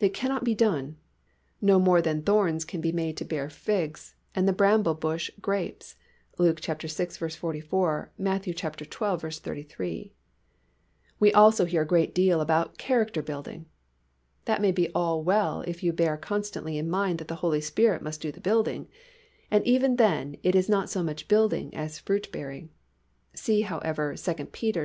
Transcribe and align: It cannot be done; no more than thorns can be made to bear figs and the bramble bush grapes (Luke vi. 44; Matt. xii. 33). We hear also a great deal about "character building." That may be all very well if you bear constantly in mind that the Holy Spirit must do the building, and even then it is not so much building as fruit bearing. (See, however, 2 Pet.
It 0.00 0.12
cannot 0.12 0.42
be 0.42 0.56
done; 0.56 0.96
no 1.60 1.78
more 1.78 2.02
than 2.02 2.24
thorns 2.24 2.64
can 2.64 2.80
be 2.80 2.90
made 2.90 3.16
to 3.18 3.24
bear 3.24 3.48
figs 3.48 4.16
and 4.34 4.48
the 4.48 4.52
bramble 4.52 4.94
bush 4.94 5.30
grapes 5.40 5.94
(Luke 6.36 6.58
vi. 6.58 6.70
44; 6.76 8.10
Matt. 8.18 8.42
xii. 8.44 8.52
33). 8.54 10.12
We 11.20 11.28
hear 11.28 11.36
also 11.36 11.64
a 11.64 11.84
great 11.84 12.12
deal 12.12 12.40
about 12.40 12.76
"character 12.76 13.22
building." 13.22 13.66
That 14.46 14.60
may 14.60 14.72
be 14.72 14.92
all 14.96 15.20
very 15.22 15.26
well 15.26 15.60
if 15.60 15.84
you 15.84 15.92
bear 15.92 16.16
constantly 16.16 16.76
in 16.76 16.90
mind 16.90 17.20
that 17.20 17.28
the 17.28 17.36
Holy 17.36 17.60
Spirit 17.60 18.02
must 18.02 18.20
do 18.20 18.32
the 18.32 18.40
building, 18.40 18.88
and 19.48 19.64
even 19.64 19.94
then 19.94 20.38
it 20.42 20.56
is 20.56 20.68
not 20.68 20.90
so 20.90 21.04
much 21.04 21.28
building 21.28 21.72
as 21.72 22.00
fruit 22.00 22.32
bearing. 22.32 22.70
(See, 23.34 23.60
however, 23.60 24.16
2 24.16 24.34
Pet. 24.46 24.76